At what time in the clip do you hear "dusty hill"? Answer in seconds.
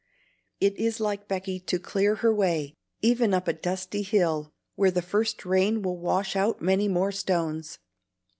3.53-4.51